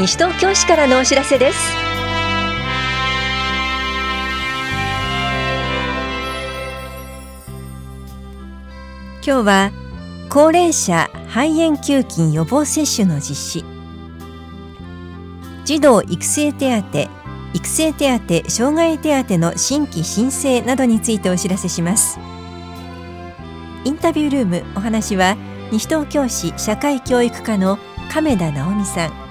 [0.00, 1.58] 西東京市からのお知らせです。
[9.22, 9.70] 今日は
[10.30, 13.64] 高齢者肺炎球菌予防接種の実施。
[15.66, 17.10] 児童育成手当
[17.52, 22.18] 育成手当障害手当の新規申請などについてお知らせします。
[23.84, 25.36] インタビュールームお話は
[25.70, 27.78] 西東京市社会教育課の
[28.10, 29.29] 亀田直美さん。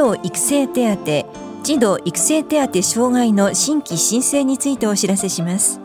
[0.00, 5.78] 童育成手当児童育成手当障害の新規申請についてお知らせします。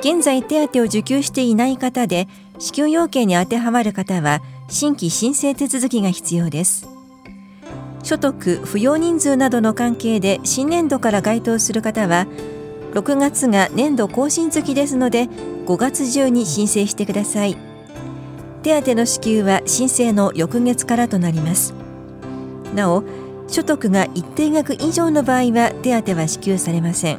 [0.00, 2.26] 現在手当を受給していない方で
[2.58, 6.88] 支給要件に当てはまる方は新規申請手続きが必要です。
[8.02, 8.34] 所得
[8.64, 12.26] 扶養人数などの関係で新年度から該当する方は
[12.94, 15.28] 6月が年度更新月ですので
[15.66, 17.56] 5月中に申請してください。
[18.64, 21.85] 手当の支給は申請の翌月からとなります。
[22.74, 23.04] なお
[23.48, 27.18] 所得が一定額以上の場合は手当は支給されません。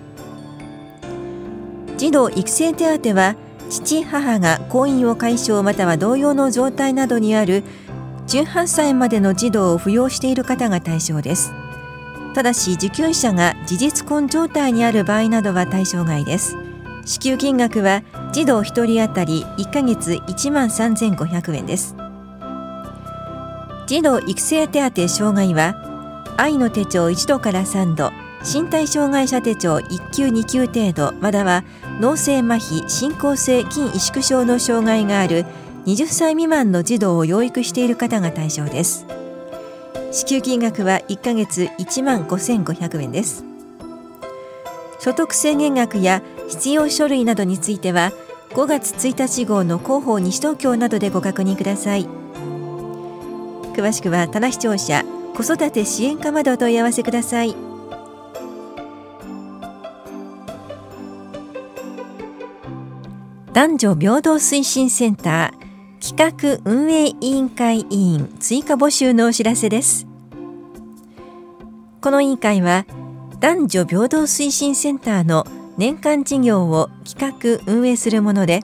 [1.98, 3.36] 児童育成手当は
[3.70, 7.64] 父母が婚姻を解消または同様の状態などにある
[8.28, 11.52] 18歳までの児童を扶養している方が対象です。
[12.34, 16.56] ただし受給者が事実婚状態にある場合などは対象外です。
[17.06, 18.04] 支給金額は
[18.34, 21.96] 児童1人当たり1ヶ月1万3500円です。
[23.88, 28.12] 児童育成手当障害は愛の手帳1度から3度
[28.44, 31.64] 身体障害者手帳1級2級程度または
[32.02, 35.46] 脳性麻痺進行性筋萎縮症の障害がある
[35.86, 39.06] 20歳未満の児童を養育している方が対象です。
[40.12, 43.46] 支給金額は1ヶ月1万5500円です。
[45.00, 48.12] 所得制限額や必要書類などについては
[48.50, 52.27] 5月1日号の広報西東京などでご確認ください。
[53.78, 55.04] 詳しくは棚視聴者
[55.36, 57.56] 子育て支援課までお問い合わせください。
[63.54, 70.08] 男女平等推進センター企画運営委員会委員追加募集のお知らせです。
[72.02, 72.88] この委員会は
[73.40, 75.46] 男女平等推進センターの
[75.78, 78.64] 年間事業を企画運営するもので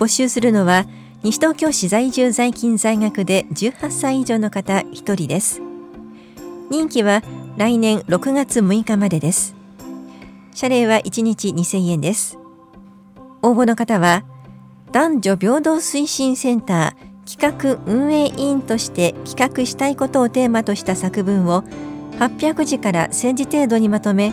[0.00, 0.86] 募集するのは
[1.22, 5.62] 西東京市在住在勤在学で18歳以上の方1人です。
[6.68, 7.22] 任期は
[7.56, 9.54] 来年6月6日までです。
[10.52, 12.38] 謝礼は1日2000円です。
[13.40, 14.24] 応募の方は
[14.90, 21.62] 男女平等推進センター企画運営委員として企画したいことをテーマとした作文を
[22.18, 24.32] 800字から1000字程度にまとめ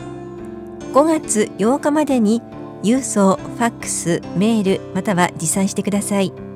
[0.94, 2.42] 5月8日までに
[2.82, 6.49] 郵送、ファックス、メールまたは持参してください。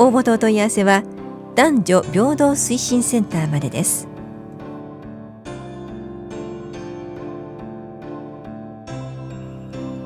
[0.00, 1.02] 応募とお問い合わせは
[1.54, 4.08] 男女平等推進センターまでです。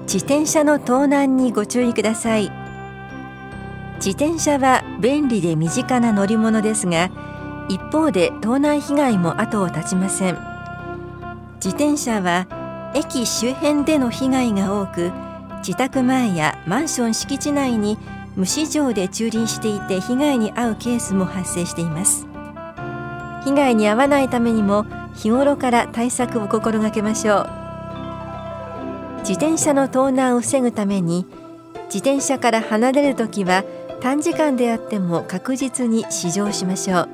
[0.02, 2.50] 自転車の盗難にご注意ください。
[3.98, 7.12] 自転車は便利で身近な乗り物ですが
[7.68, 10.38] 一方で盗難被害も後を絶ちません。
[11.64, 12.48] 自転車は
[12.96, 15.12] 駅周辺での被害が多く
[15.58, 17.96] 自宅前やマンション敷地内に
[18.36, 22.26] 無市場で駐輪していて被害に遭うケースも発生しています。
[23.44, 27.48] 被害に遭わないためにも日頃から対策を心がけましょう。
[29.20, 31.26] 自転車の盗難を防ぐために
[31.86, 33.64] 自転車から離れるときは
[34.00, 37.08] 短時間であっても確実に試乗しましょう。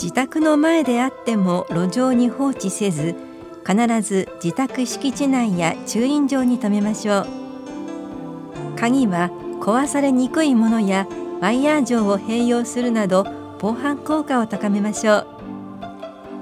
[0.00, 3.14] 自宅の前であっても路上に放置せず
[3.66, 7.26] 必ず自宅敷地内や駐輪場に停めましょう。
[8.76, 9.30] 鍵は
[9.66, 11.08] 壊されにくいものや
[11.40, 13.26] ワイヤー錠を併用するなど
[13.58, 15.26] 防犯効果を高めましょう。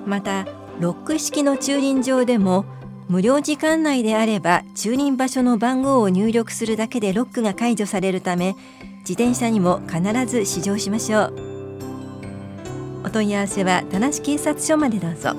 [0.04, 0.44] また
[0.78, 2.66] ロック式の駐輪場でも
[3.08, 8.56] 無料時間内であれば駐輪場所の番号を入力するだけでロックが解除されるため
[8.98, 11.34] 自転車にも必ず試乗しましょう。
[13.06, 15.34] お問い合わせは田無警察署までどうぞ。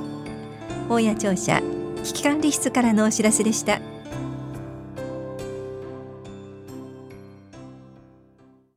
[0.89, 1.61] 大谷庁舎
[2.03, 3.79] 危機管理室からのお知らせでした。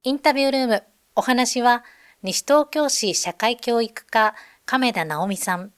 [0.08, 0.82] インタビュールーム。
[1.16, 1.84] お話は
[2.22, 4.34] 西東京市社会教育課
[4.64, 5.70] 亀田直美さん。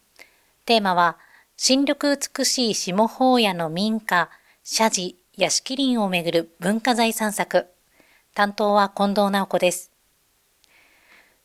[0.67, 1.19] テーマは
[1.57, 4.31] 新緑美しい下法屋の民家
[4.63, 7.67] 社寺屋敷林をめぐる文化財散策。
[8.33, 9.91] 担当は近藤直子です。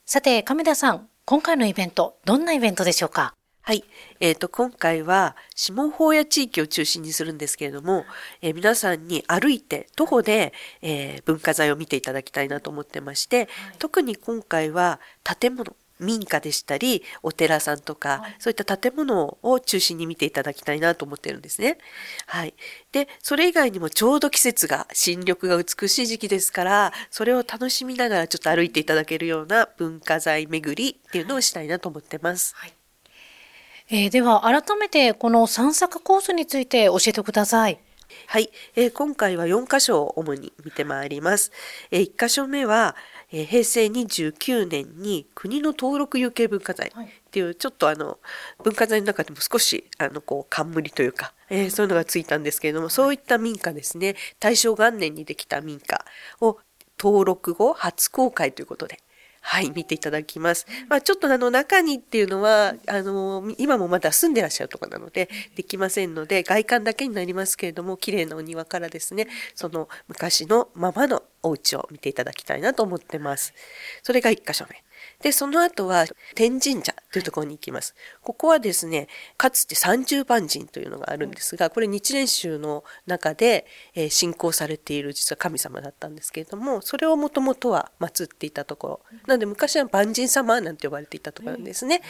[0.05, 3.33] さて亀田さん今回のイベントどんなイベントでしょうか？
[3.67, 3.83] はい。
[4.19, 8.06] えっ、ー、と、今回は、下法屋地域を中心にするんですけれども、
[8.44, 10.53] えー、皆さんに歩いて、徒歩で、
[10.83, 13.47] えー、文化財を見ていただきたいなと思ってまして、はい、
[13.79, 21.79] 特に今回は建物、民家でしたり、お寺さんとか、はい、そういった建物を中心に見ていただきたいなと思ってるんですね。
[22.27, 22.53] はい。
[22.91, 32.53] で、それ以外にもちょうど季節が、新緑が美しい時期ですから、それを楽しみながらちょっと歩いていただけるような文化財巡りっていうのをしたいなと思ってます。
[32.57, 32.73] はい
[33.89, 37.79] えー、では改めてこの散策コースについて教えてください。
[38.27, 41.51] はい、えー、今回は4箇所を主に見てまいります。
[41.91, 42.95] えー、1箇所目は、
[43.31, 46.91] えー、平成29年に国の登録有形文化財っ
[47.29, 48.17] ていう、はい、ちょっとあの
[48.63, 56.03] 文化財の中でも少しあのこう冠というか、えー、そういうのがついたんですけれども、そういった民家ですね大正元年にできた民家
[56.41, 56.57] を
[56.97, 58.99] 登録後初公開ということで
[59.47, 60.65] はい、見ていただきます。
[60.89, 73.53] まあ、ちょっとあの中にっていうのは、あの、今もまだ住んでらっしゃるとかなので、できませんので、外観だけになりますけれども、綺麗なお庭からですね、その昔のままのお家を見ていただきたいなと思ってます。
[74.01, 74.84] それが1箇所目。
[75.22, 76.06] で、その後は
[76.36, 77.96] 天神社というところに行きます。
[78.22, 79.07] ここはですね、
[79.38, 89.00] かつて三十番神というのがあるんですが、これ日蓮宗の中で、え、信仰されている実は神様だったんですけれども、それをもともとは祀っていたところ。
[89.28, 92.02] なので昔は万神様なんて呼ばれていたところなんですね。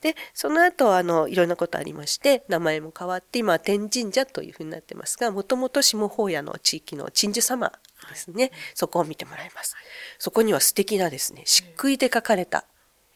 [0.00, 7.72] で、その後、あの、いろんなことありまして、名前も変わって、今は天神社というふうになってますが、もともと下法屋の地域の鎮守様
[8.08, 8.50] ですね。
[8.74, 9.76] そこを見てもらいます。
[10.18, 12.64] そこには素敵なですね、漆喰で描かれた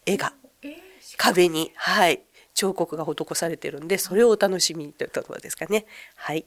[0.06, 0.32] 絵が
[1.16, 2.22] 壁に、はい、
[2.54, 5.86] 彫刻が施されてるんで、それをお楽しみというところですかね。
[6.16, 6.44] はい。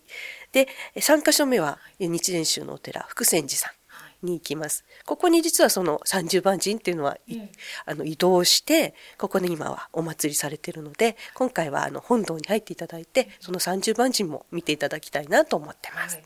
[0.52, 3.81] で、3箇所目は日蓮宗のお寺、福泉寺さん。
[4.24, 4.86] に行きます。
[5.06, 7.50] ここに実はその三十番人っていうのは、うん、
[7.86, 16.16] あの移動して、ここに今はお祭りされてるので、今回はあの本堂に入っていただいて、その三十番人も見ていただきたいなと思ってます。
[16.16, 16.26] はい、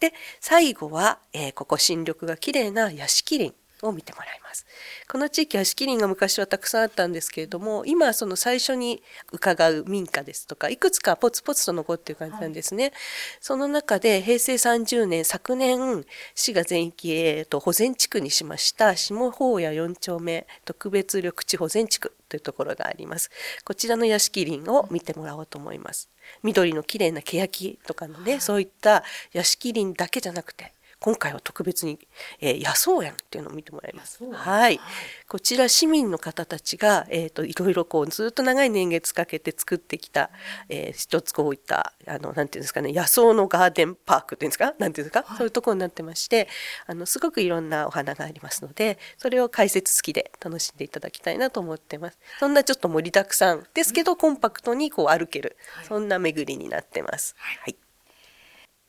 [0.00, 4.66] で、最後は、えー、ここ新緑が綺麗な屋敷林を見てもらいます。
[5.10, 12.84] この地域は敷林が昔はたくさんあったんですけれども、今その最初に伺う民家ですとか、いくつかポツポツと残っている感じなんですね。
[12.84, 12.92] はい、
[13.40, 16.04] その中で平成30年、昨年、
[16.34, 23.30] 市が全域、えー、と保全地区にしました下法屋4丁目特別緑地保全地区というところがあります。
[23.64, 26.08] こちらの屋敷林を見てもらおうと思います。
[26.42, 31.98] 緑の綺麗な欅とかのね、そういった屋敷林だけじゃなくて、今回は特別に、
[32.40, 34.24] えー、野草園っていうのを見てもらいます。
[34.32, 34.80] はい。
[35.28, 40.30] こちら市民の方たちが、えっ、ー、と、いろいろこう、ずっと長い年月かけて作ってきた、
[40.68, 44.74] えー、一つこういった、あの、なんていうんですかね、野草のガーデンパークっていうんですか？
[44.78, 46.48] なんていうんですか、はい、そういうところになってまして、
[46.86, 52.18] あの、すごくいろんなお花がありますので、それを解説付きで楽しんでいただきたいなと思ってます。
[52.40, 57.36] そんなちょっと盛りだくさんですけど、コンパクトにこう歩ける、そんな巡りになってます。
[57.38, 57.76] はい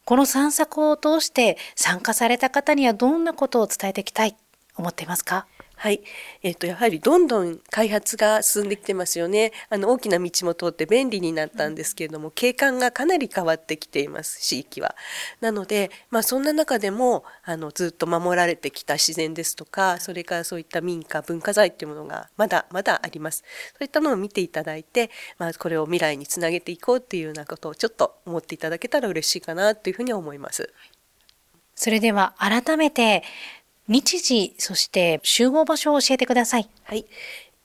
[0.09, 4.35] この散策を通して参加された方にはどんなことを伝えていきたい
[4.75, 5.45] 思っていますか？
[5.81, 6.01] はい。
[6.43, 9.53] えっ、ー、と、やはりどんどん開発が進んできてますよね。
[9.69, 14.93] あの、大きな道も通って便利になったんですけれども、景観がかなり変わってきています、地域は。
[15.39, 23.45] なので、まあ、そんな中でも、あの、ずっと守られてきた自然ですとか、それからそういった民家、文化財っていうものがまだまだあります。
[23.71, 30.73] そういったのを見ていただいて、まあ、これを未来につなげていこうっていうようなことをちょっと思っていただけたら嬉しいかなというふうに思います。
[31.79, 33.23] それでは改めて、
[33.89, 36.69] 日時、そして集合場所を教えてください。
[36.83, 37.07] はい。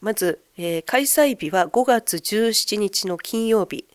[0.00, 3.86] まず、えー、開催日は5月17日の金曜日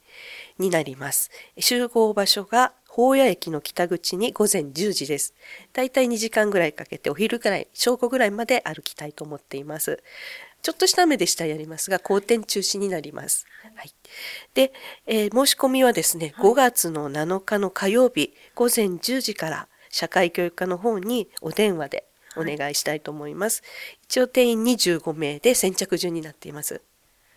[0.60, 1.32] になります。
[1.58, 5.34] 集合場所が宝谷駅の北口に午前10時です。
[5.74, 10.04] だいたい2時間ぐらいかけてお昼ぐらい、正午ぐらいまで歩きたいと思っています。
[10.62, 13.48] ちょっとした雨でしたらやりますが、好天中止になります。
[13.76, 13.92] はい。
[14.54, 14.72] で、
[15.08, 23.62] えー、申し込みはですね、5月の7日の火曜日、午前10時から社会教育課の方にお電話でお願いしたいと思います。
[23.62, 26.82] はい、一応定員25名で先着順になっています。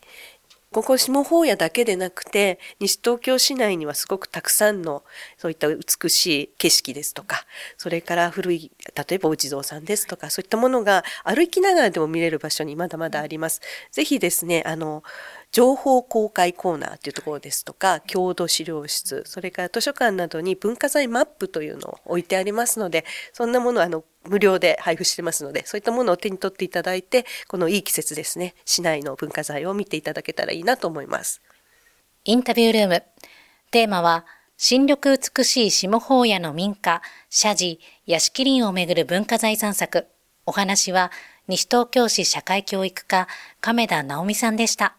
[0.72, 5.04] ここ下法屋だけでなくて、西東京市内にはすごくたくさんの
[5.36, 7.46] そういった美しい景色ですとか、
[7.76, 8.72] それから古い、
[9.08, 13.60] 例えばお地蔵さんですとか、そういったものが歩きながらでも見れる場所にまだまだあります。
[13.92, 15.04] ぜひですね、あの、
[15.50, 31.40] 情報公開コーナーというところですとか、郷土資料室、それから図書館などに文化財マップというのを置いてありますので、そんなものあの無料で配布してますので、そういったものを手に取っていただいて、このいい季節ですね、市内の文化財を見ていただけたらいいなと思います。
[32.24, 33.02] インタビュールーム。
[33.70, 34.26] テーマは、
[34.58, 37.00] 新緑美しい下法屋の民家、
[37.30, 40.08] 社寺、屋敷林をめぐる文化財散策。
[40.44, 41.10] お話は、
[41.46, 43.28] 西東京市社会教育課、
[43.60, 44.96] 亀田直美さんでした。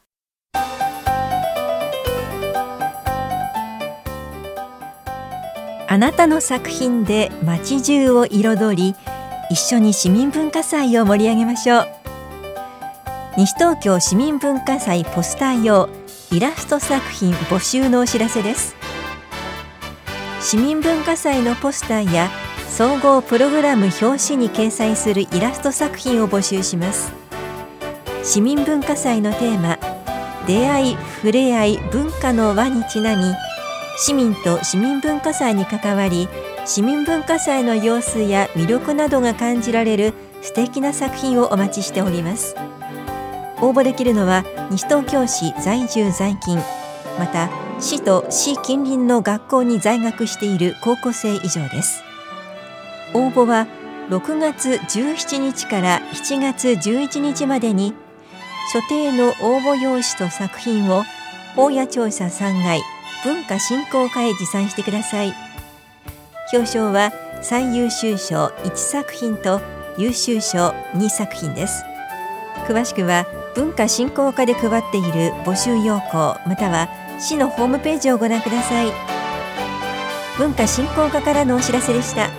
[5.92, 8.96] あなたの作品で街中を彩り
[9.50, 11.88] 一緒に市民文化祭を盛り上げましょう。
[13.38, 15.90] 西東京市民文化祭ポスター用
[16.32, 18.76] イラスト作品募集のお知らせです。
[20.42, 22.30] 市民文化祭のポスターや
[22.68, 27.12] 総合プログラム表紙に掲載するイラスト作品を募集します。
[28.22, 29.80] 市民文化祭のテーマ
[30.46, 33.34] 出会い触れ合い文化の輪にちなみ
[34.02, 36.30] 市民と市民文化祭に関わり
[36.66, 42.56] 市民文化祭の様子や魅力などが感じられる素敵な作品をお待ちしております。
[43.62, 46.64] 応募できるのは西東京市在住在勤
[47.20, 47.50] また
[47.82, 52.02] 市と市近隣の学校に在学している高校生以上です。
[53.14, 53.68] 応募は
[54.10, 57.94] 6月17日から7月11日までに
[58.72, 61.04] 所定の応募用紙と作品を
[61.58, 62.82] 大谷庁舎3階
[63.24, 65.34] 文化振興課へ持参してください。
[66.52, 67.12] 表彰は
[67.42, 69.62] 最優秀賞1作品と
[69.98, 71.84] 優秀賞2作品です。
[72.68, 76.88] 詳しくは文化振興課で配っている募集要項または
[77.20, 78.92] 市のホームページをご覧ください。
[80.38, 82.39] 文化振興課からのお知らせでした。